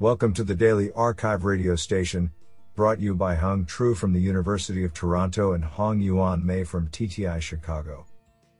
[0.00, 2.32] Welcome to the Daily arXiv radio station,
[2.74, 6.88] brought you by Hung Tru from the University of Toronto and Hong Yuan Mei from
[6.88, 8.04] TTI Chicago.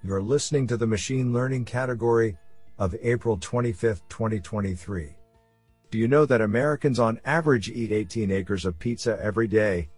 [0.05, 2.39] You're listening to the Machine Learning category
[2.79, 5.17] of April 25, 2023.
[5.91, 9.89] Do you know that Americans on average eat 18 acres of pizza every day?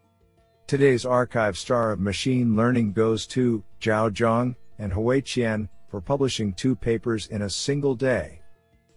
[0.67, 6.55] Today's arXiv star of machine learning goes to Zhao Zhang and Hui Qian for publishing
[6.55, 8.41] two papers in a single day.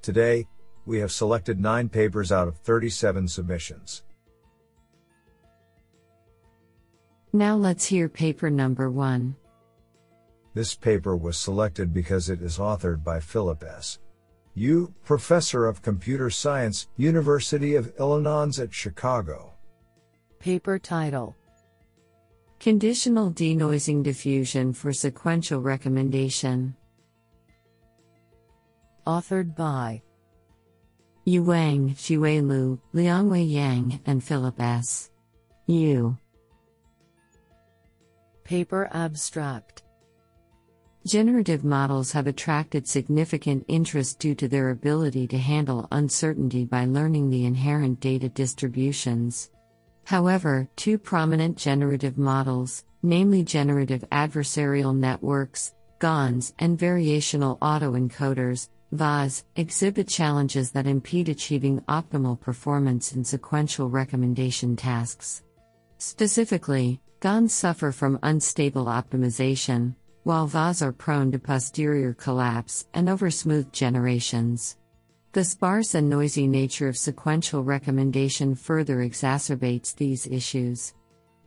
[0.02, 0.48] Today,
[0.90, 4.04] we have selected 9 papers out of 37 submissions.
[7.32, 9.36] Now let's hear paper number 1.
[10.56, 14.00] This paper was selected because it is authored by Philip S.
[14.56, 19.54] Yu, Professor of Computer Science, University of Illinois at Chicago.
[20.39, 21.36] Paper title
[22.60, 26.75] Conditional denoising diffusion for sequential recommendation.
[29.06, 30.02] Authored by
[31.29, 35.11] Yu Wang, Xuwei Liu, Liangwei Yang, and Philip S.
[35.67, 36.17] Yu.
[38.44, 39.83] Paper Abstract
[41.05, 47.30] Generative models have attracted significant interest due to their ability to handle uncertainty by learning
[47.30, 49.52] the inherent data distributions.
[50.05, 60.07] However, two prominent generative models, namely generative adversarial networks, GANs, and variational autoencoders, VAEs, exhibit
[60.07, 65.43] challenges that impede achieving optimal performance in sequential recommendation tasks.
[65.97, 73.71] Specifically, GANs suffer from unstable optimization, while VAEs are prone to posterior collapse and oversmooth
[73.71, 74.77] generations.
[75.33, 80.95] The sparse and noisy nature of sequential recommendation further exacerbates these issues.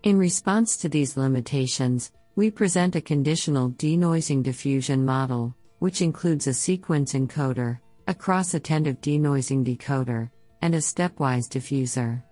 [0.04, 6.54] In response to these limitations, we present a conditional denoising diffusion model, which includes a
[6.54, 10.30] sequence encoder, a cross attentive denoising decoder,
[10.60, 12.22] and a stepwise diffuser.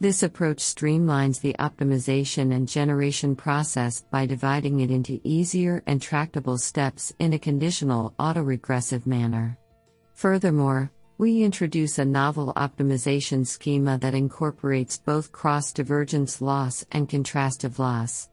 [0.00, 6.58] This approach streamlines the optimization and generation process by dividing it into easier and tractable
[6.58, 9.56] steps in a conditional autoregressive manner.
[10.12, 17.78] Furthermore, we introduce a novel optimization schema that incorporates both cross divergence loss and contrastive
[17.78, 18.28] loss.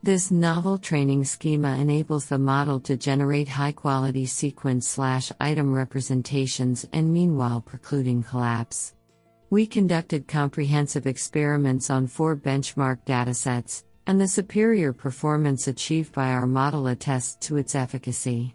[0.00, 6.86] This novel training schema enables the model to generate high quality sequence slash item representations
[6.92, 8.94] and meanwhile precluding collapse.
[9.50, 16.46] We conducted comprehensive experiments on four benchmark datasets, and the superior performance achieved by our
[16.46, 18.54] model attests to its efficacy.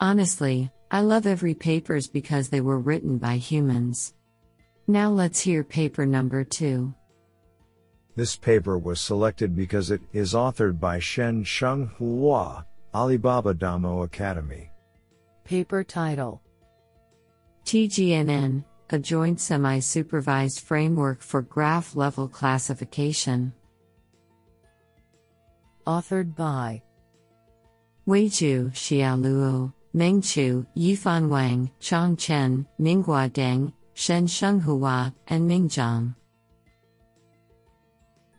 [0.00, 4.14] Honestly, I love every papers because they were written by humans.
[4.88, 6.92] Now let's hear paper number 2.
[8.16, 12.64] This paper was selected because it is authored by Xian-Sheng Hua,
[12.94, 14.70] Alibaba Damo Academy.
[15.42, 16.40] Paper title
[17.64, 23.52] TGNN, a joint semi supervised framework for graph level classification.
[25.84, 26.82] Authored by
[28.06, 36.14] Weizhu Xiaoluo, Meng Qu, Yifan Wang, Chang Chen, Minghua Deng, Shen Hua, and Ming Zhang.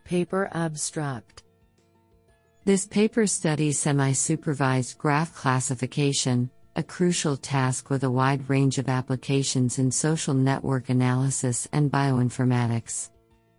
[0.05, 1.41] Paper Abstract
[2.63, 8.87] This paper studies semi supervised graph classification, a crucial task with a wide range of
[8.87, 13.09] applications in social network analysis and bioinformatics.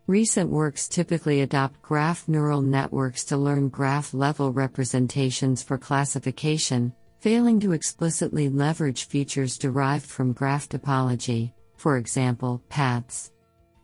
[0.07, 7.59] Recent works typically adopt graph neural networks to learn graph level representations for classification, failing
[7.59, 13.33] to explicitly leverage features derived from graph topology, for example, paths.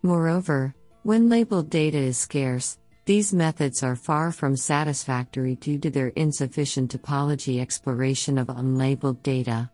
[0.05, 6.09] Moreover, when labeled data is scarce, these methods are far from satisfactory due to their
[6.09, 9.69] insufficient topology exploration of unlabeled data.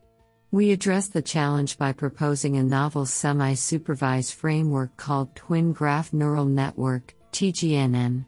[0.50, 6.46] We address the challenge by proposing a novel semi supervised framework called Twin Graph Neural
[6.46, 8.24] Network TGNN.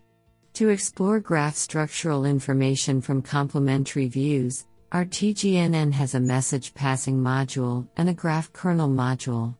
[0.55, 7.89] To explore graph structural information from complementary views, our TGNN has a message passing module
[7.97, 9.57] and a graph kernel module.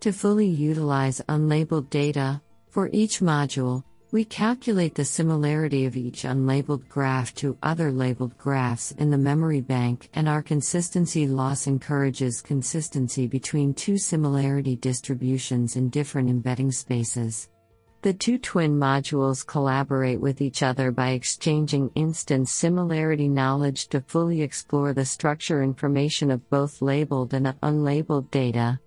[0.00, 2.40] To fully utilize unlabeled data,
[2.78, 3.82] for each module,
[4.12, 9.60] we calculate the similarity of each unlabeled graph to other labeled graphs in the memory
[9.60, 17.48] bank, and our consistency loss encourages consistency between two similarity distributions in different embedding spaces.
[18.02, 24.40] The two twin modules collaborate with each other by exchanging instance similarity knowledge to fully
[24.40, 28.78] explore the structure information of both labeled and unlabeled data.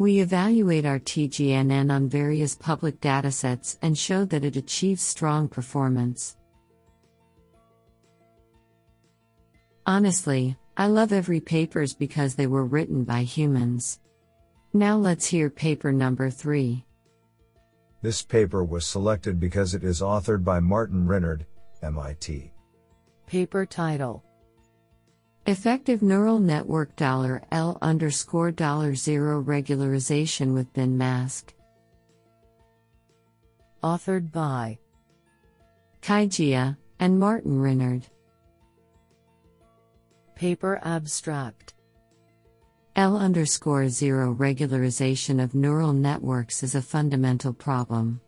[0.00, 6.38] We evaluate our TGNN on various public datasets and show that it achieves strong performance.
[9.84, 14.00] Honestly, I love every papers because they were written by humans.
[14.72, 16.82] Now let's hear paper number 3.
[18.00, 21.44] This paper was selected because it is authored by Martin Rinard,
[21.82, 22.50] MIT.
[23.26, 24.24] Paper title
[25.50, 31.42] Effective neural network dollar $L underscore dollar zero regularization with BinMask.
[33.82, 34.78] Authored by
[36.02, 38.04] Kai Jia and Martin Rinard.
[40.36, 41.74] Paper abstract
[42.94, 48.20] L underscore zero regularization of neural networks is a fundamental problem.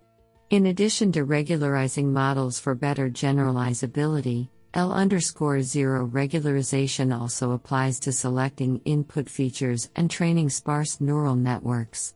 [0.50, 8.10] In addition to regularizing models for better generalizability, L underscore zero regularization also applies to
[8.10, 12.14] selecting input features and training sparse neural networks.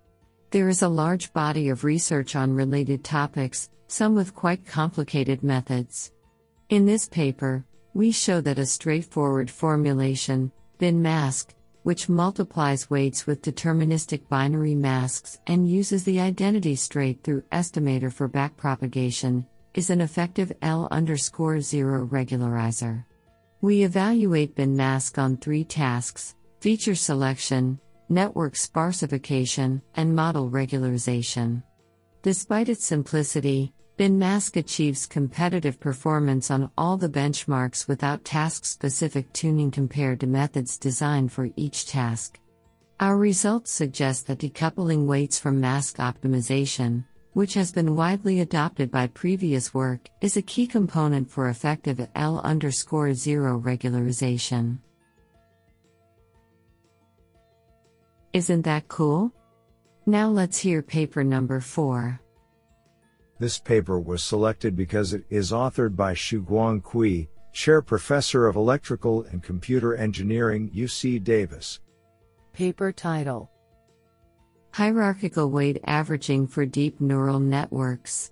[0.50, 6.12] There is a large body of research on related topics, some with quite complicated methods.
[6.70, 7.62] In this paper,
[7.93, 11.49] we show that a straightforward formulation, BinMask,
[11.82, 18.29] which multiplies weights with deterministic binary masks and uses the identity straight through estimator for
[18.31, 23.05] backpropagation, is an effective L underscore zero regularizer.
[23.61, 27.78] We evaluate BinMask on three tasks feature selection,
[28.08, 31.62] network sparsification, and model regularization.
[32.23, 39.70] Despite its simplicity, BinMask achieves competitive performance on all the benchmarks without task specific tuning
[39.70, 42.40] compared to methods designed for each task.
[42.99, 47.05] Our results suggest that decoupling weights from mask optimization,
[47.37, 52.41] which has been widely adopted by previous work, is a key component for effective L
[52.43, 54.79] underscore zero regularization.
[58.33, 59.35] Isn't that cool?
[60.06, 62.19] Now let's hear paper number 4.
[63.38, 69.25] This paper was selected because it is authored by Shuguang Cui, Chair Professor of Electrical
[69.25, 71.81] and Computer Engineering, UC Davis.
[72.55, 73.50] Paper title
[74.76, 78.31] Hierarchical weight averaging for deep neural networks.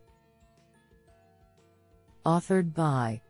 [2.27, 3.23] Authored by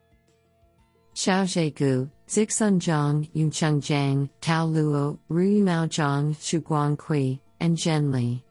[1.14, 8.44] Xiaozhe Gu, Zixun Zhang, Yuncheng Zhang, Tao Luo, Ruimao Zhang, Shuguang Cui, and Zhen Li.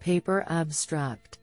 [0.00, 1.40] Paper abstract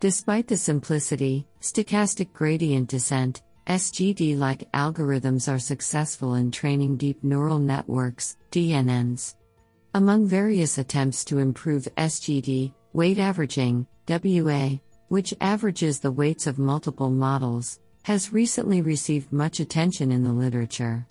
[0.00, 7.58] Despite the simplicity, stochastic gradient descent, SGD like algorithms are successful in training deep neural
[7.58, 9.34] networks, DNNs.
[9.94, 17.08] Among various attempts to improve SGD, weight averaging, WA, which averages the weights of multiple
[17.10, 21.06] models, has recently received much attention in the literature.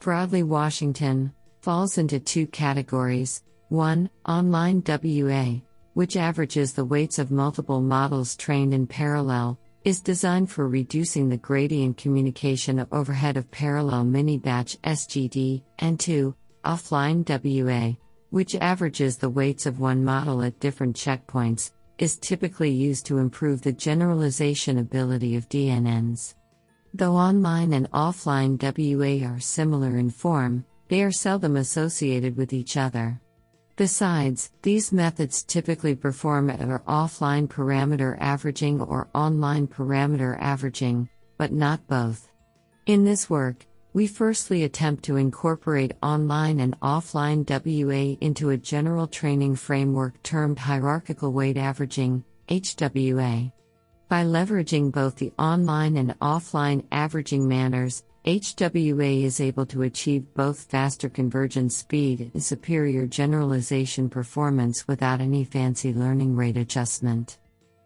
[0.00, 4.08] Broadly, Washington falls into two categories 1.
[4.26, 5.60] Online WA,
[5.92, 11.36] which averages the weights of multiple models trained in parallel, is designed for reducing the
[11.36, 16.34] gradient communication overhead of parallel mini batch SGD, and 2.
[16.64, 17.94] Offline WA,
[18.34, 23.62] which averages the weights of one model at different checkpoints, is typically used to improve
[23.62, 26.34] the generalization ability of DNNs.
[26.92, 32.76] Though online and offline WA are similar in form, they are seldom associated with each
[32.76, 33.20] other.
[33.76, 41.08] Besides, these methods typically perform at or offline parameter averaging or online parameter averaging,
[41.38, 42.28] but not both.
[42.86, 43.64] In this work,
[43.94, 50.58] we firstly attempt to incorporate online and offline WA into a general training framework termed
[50.58, 53.52] hierarchical weight averaging, HWA.
[54.08, 60.64] By leveraging both the online and offline averaging manners, HWA is able to achieve both
[60.64, 67.38] faster convergence speed and superior generalization performance without any fancy learning rate adjustment.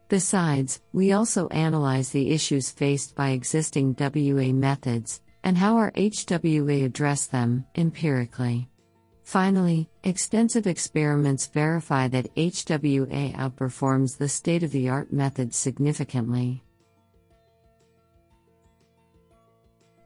[0.07, 6.85] Besides, we also analyze the issues faced by existing WA methods, and how our HWA
[6.85, 8.69] address them, empirically.
[9.23, 16.63] Finally, extensive experiments verify that HWA outperforms the state of the art method significantly.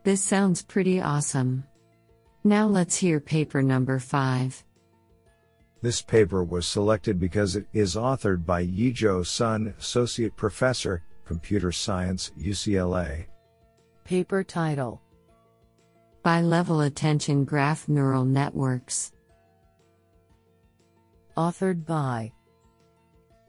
[0.04, 1.64] This sounds pretty awesome.
[2.44, 4.62] Now let's hear paper number 5.
[5.82, 12.32] This paper was selected because it is authored by Yizhou Sun, Associate Professor, Computer Science,
[12.38, 13.26] UCLA.
[14.04, 15.02] Paper title
[16.24, 19.12] Bilevel Attention Graph Neural Networks.
[21.36, 22.32] Authored by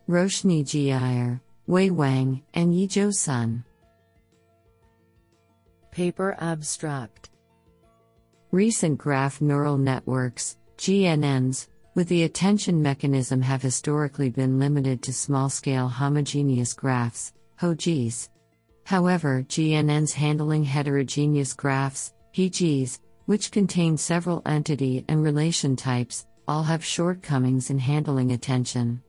[0.08, 3.64] Roshni Iyer, Wei Wang, and Yizhou Sun.
[5.92, 7.30] Paper abstract
[8.50, 15.48] Recent graph neural networks, GNNs, with the attention mechanism have historically been limited to small
[15.48, 18.30] scale homogeneous graphs, HOGs.
[18.82, 26.84] However, GNNs handling heterogeneous graphs, HGs, which contain several entity and relation types, all have
[26.84, 29.00] shortcomings in handling attention.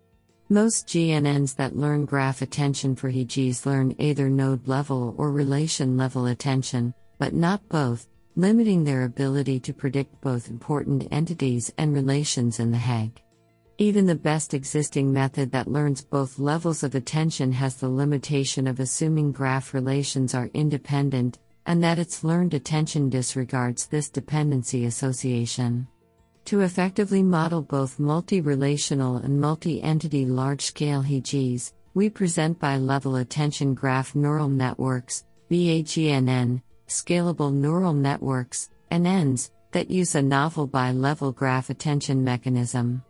[0.49, 6.27] Most GNNs that learn graph attention for HGs learn either node level or relation level
[6.27, 12.69] attention, but not both, limiting their ability to predict both important entities and relations in
[12.69, 13.23] the HEG.
[13.79, 18.79] Even the best existing method that learns both levels of attention has the limitation of
[18.79, 25.87] assuming graph relations are independent, and that its learned attention disregards this dependency association.
[26.45, 32.77] To effectively model both multi relational and multi entity large scale HIGs, we present bi
[32.77, 40.91] level attention graph neural networks, BAGNN, scalable neural networks, NNs, that use a novel bi
[40.91, 43.03] level graph attention mechanism.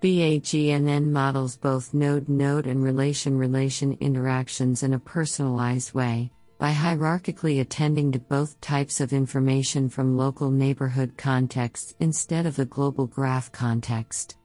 [0.00, 7.60] BAGNN models both node node and relation relation interactions in a personalized way, by hierarchically
[7.60, 13.52] attending to both types of information from local neighborhood contexts instead of the global graph
[13.52, 14.36] context.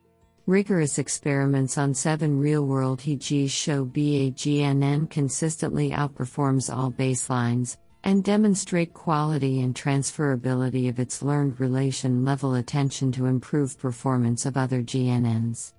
[0.45, 8.93] Rigorous experiments on seven real world HIGs show BAGNN consistently outperforms all baselines, and demonstrate
[8.93, 15.73] quality and transferability of its learned relation level attention to improve performance of other GNNs.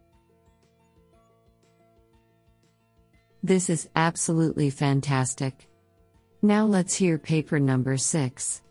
[3.42, 5.68] This is absolutely fantastic.
[6.44, 8.62] Now let's hear paper number 6.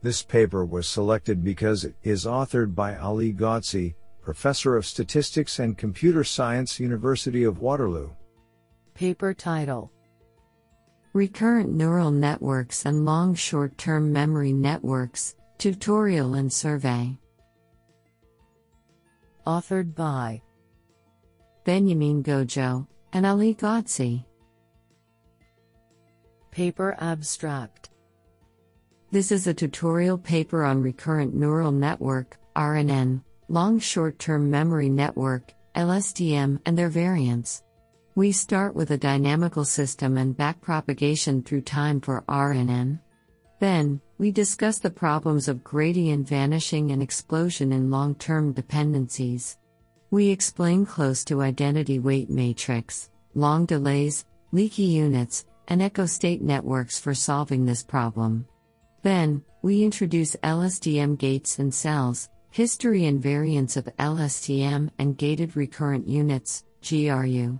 [0.00, 5.76] This paper was selected because it is authored by Ali Ghodsi, Professor of Statistics and
[5.76, 8.10] Computer Science, University of Waterloo.
[8.94, 9.90] Paper title
[11.14, 17.18] Recurrent Neural Networks and Long Short Term Memory Networks Tutorial and Survey.
[19.46, 20.40] Authored by
[21.64, 24.24] Benyamin Ghojogh and Ali Ghodsi.
[26.52, 27.88] Paper Abstract
[29.10, 35.54] This is a tutorial paper on recurrent neural network, RNN, long short term memory network,
[35.74, 37.62] LSTM, and their variants.
[38.16, 43.00] We start with a dynamical system and backpropagation through time for RNN.
[43.58, 49.56] Then, we discuss the problems of gradient vanishing and explosion in long term dependencies.
[50.10, 57.00] We explain close to identity weight matrix, long delays, leaky units, and echo state networks
[57.00, 58.46] for solving this problem.
[59.00, 66.06] Then, we introduce LSTM gates and cells, history and variants of LSTM and gated recurrent
[66.06, 67.58] units, GRU.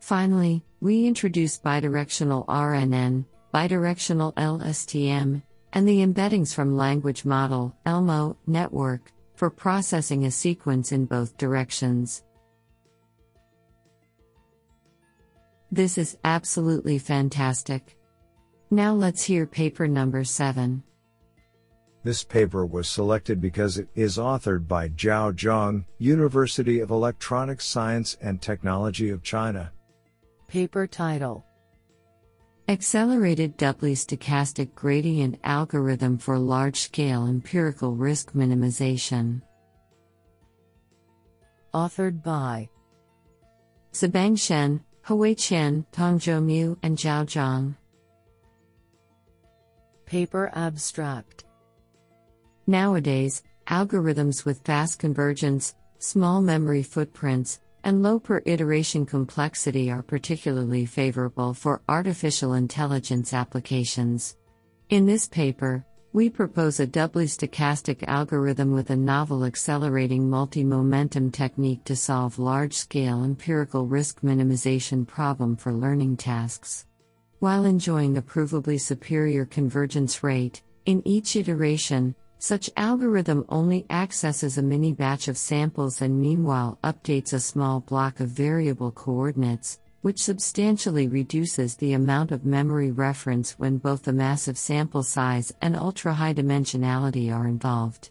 [0.00, 5.40] Finally, we introduce bidirectional RNN, bidirectional LSTM,
[5.74, 12.24] and the embeddings from language model, ELMO, network, for processing a sequence in both directions.
[15.74, 17.98] This is absolutely fantastic.
[18.70, 20.84] Now let's hear paper number 7.
[22.04, 28.16] This paper was selected because it is authored by Zhao Zhang, University of Electronics Science
[28.20, 29.72] and Technology of China.
[30.46, 31.44] Paper title
[32.68, 39.42] Accelerated doubly stochastic gradient algorithm for large scale empirical risk minimization.
[41.74, 42.68] Authored by
[43.92, 47.76] Zibang Shen, Hui Qian, Tongzhou Mu, and Zhao Zhang.
[50.06, 51.44] Paper Abstract
[52.66, 60.86] Nowadays, algorithms with fast convergence, small memory footprints, and low per iteration complexity are particularly
[60.86, 64.38] favorable for artificial intelligence applications.
[64.88, 65.84] In this paper,
[66.14, 72.38] we propose a doubly stochastic algorithm with a novel accelerating multi momentum technique to solve
[72.38, 76.86] large scale empirical risk minimization problem for learning tasks.
[77.40, 84.62] While enjoying a provably superior convergence rate, in each iteration, such algorithm only accesses a
[84.62, 91.08] mini batch of samples and meanwhile updates a small block of variable coordinates, which substantially
[91.08, 96.34] reduces the amount of memory reference when both the massive sample size and ultra high
[96.34, 98.10] dimensionality are involved.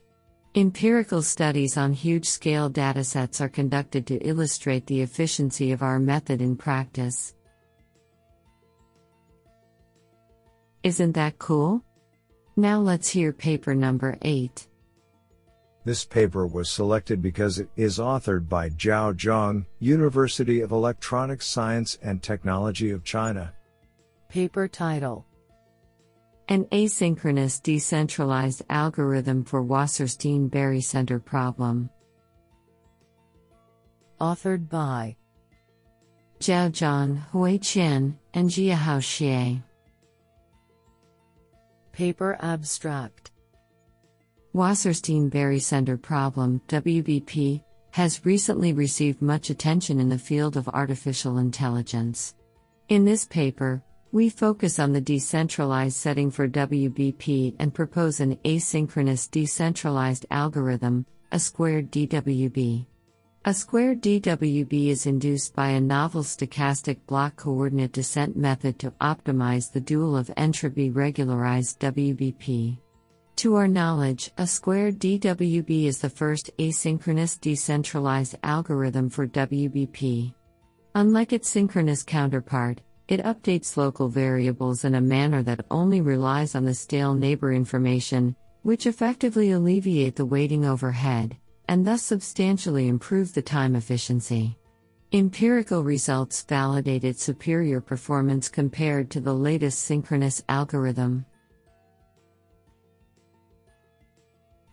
[0.56, 6.42] Empirical studies on huge scale datasets are conducted to illustrate the efficiency of our method
[6.42, 7.36] in practice.
[10.82, 11.84] Isn't that cool?
[12.56, 14.68] Now let's hear paper number 8.
[15.86, 21.98] This paper was selected because it is authored by Zhao Zhang, University of Electronics Science
[22.02, 23.54] and Technology of China.
[24.30, 25.26] Paper title
[26.48, 31.90] An asynchronous decentralized algorithm for Wasserstein barycenter problem.
[34.22, 35.18] Authored by
[36.40, 39.62] Zhao Zhang, Hui Qian, and Jiahao Xie.
[41.92, 43.33] Paper Abstract
[44.54, 52.36] Wasserstein Barycenter problem, WBP, has recently received much attention in the field of artificial intelligence.
[52.90, 59.30] In this paper, we focus on the decentralized setting for WBP and propose an asynchronous
[59.32, 62.86] decentralized algorithm, a squared DWB.
[63.46, 69.72] A squared DWB is induced by a novel stochastic block coordinate descent method to optimize
[69.72, 72.78] the dual of entropy regularized WBP.
[73.38, 80.34] To our knowledge, a squared DWB is the first asynchronous decentralized algorithm for WBP.
[80.96, 86.64] Unlike its synchronous counterpart, it updates local variables in a manner that only relies on
[86.64, 91.36] the stale neighbor information, which effectively alleviate the waiting overhead,
[91.68, 94.58] and thus substantially improve the time efficiency.
[95.12, 101.26] Empirical results validate its superior performance compared to the latest synchronous algorithm.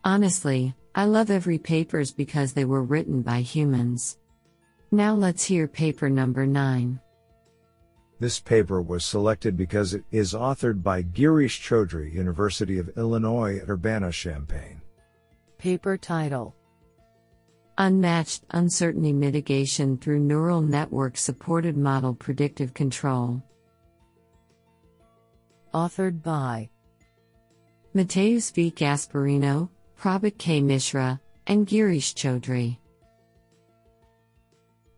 [0.04, 4.18] Honestly, I love every papers because they were written by humans.
[4.90, 6.98] Now let's hear paper number 9.
[8.18, 13.68] This paper was selected because it is authored by Girish Chowdhary, University of Illinois at
[13.68, 14.80] Urbana-Champaign.
[15.58, 16.54] Paper title
[17.78, 23.42] Unmatched Uncertainty Mitigation through Neural Network Supported Model Predictive Control.
[25.72, 26.68] Authored by
[27.94, 28.70] Mateus V.
[28.70, 30.62] Gasparino, Prabhat K.
[30.62, 32.78] Mishra, and Girish Chowdhary.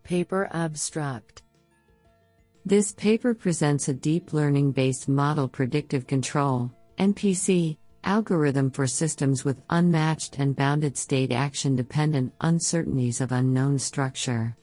[0.05, 1.43] Paper Abstract
[2.65, 9.61] This paper presents a deep learning based model predictive control MPC, algorithm for systems with
[9.71, 14.57] unmatched and bounded state action dependent uncertainties of unknown structure.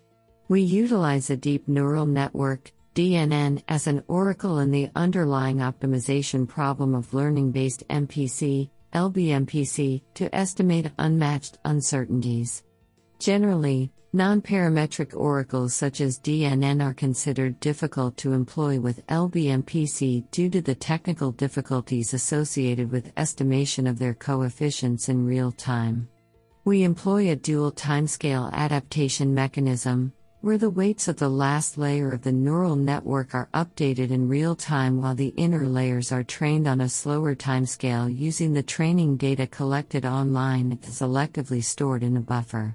[0.47, 6.95] We utilize a deep neural network DNN as an oracle in the underlying optimization problem
[6.95, 12.63] of learning based MPC LBMPC to estimate unmatched uncertainties.
[13.19, 20.61] Generally, Non-parametric oracles such as DNN are considered difficult to employ with LBMPC due to
[20.61, 26.09] the technical difficulties associated with estimation of their coefficients in real time.
[26.65, 32.21] We employ a dual timescale adaptation mechanism, where the weights of the last layer of
[32.21, 36.79] the neural network are updated in real time while the inner layers are trained on
[36.79, 42.73] a slower timescale using the training data collected online and selectively stored in a buffer.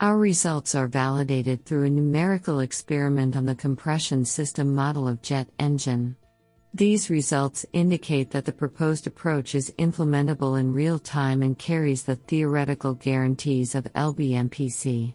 [0.00, 5.48] Our results are validated through a numerical experiment on the compression system model of jet
[5.60, 6.16] engine.
[6.74, 12.16] These results indicate that the proposed approach is implementable in real time and carries the
[12.16, 15.14] theoretical guarantees of LBMPC.